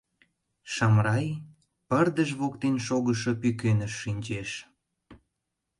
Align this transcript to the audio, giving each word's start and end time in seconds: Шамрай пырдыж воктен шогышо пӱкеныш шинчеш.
Шамрай 0.73 1.27
пырдыж 1.87 2.29
воктен 2.39 2.75
шогышо 2.85 3.31
пӱкеныш 3.41 3.93
шинчеш. 4.01 4.51